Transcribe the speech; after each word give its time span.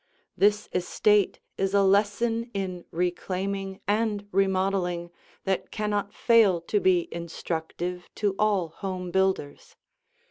This 0.35 0.67
estate 0.73 1.39
is 1.59 1.75
a 1.75 1.83
lesson 1.83 2.49
in 2.55 2.85
reclaiming 2.89 3.81
and 3.87 4.27
remodeling 4.31 5.11
that 5.43 5.69
cannot 5.69 6.11
fail 6.11 6.59
to 6.61 6.79
be 6.79 7.07
instructive 7.13 8.09
to 8.15 8.33
all 8.39 8.69
home 8.69 9.11
builders. 9.11 9.75